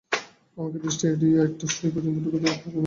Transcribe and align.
আমাদের 0.57 0.79
দৃষ্টি 0.83 1.05
এড়িয়ে 1.07 1.37
একটা 1.47 1.65
সুই 1.73 1.89
পর্যন্ত 1.93 2.17
ঢুকতে 2.23 2.35
পারবে 2.35 2.47
না, 2.47 2.61
স্যার। 2.61 2.73